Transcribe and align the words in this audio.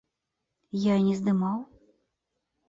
Я 0.91 0.95
і 1.01 1.03
не 1.09 1.15
здымаў. 1.19 1.59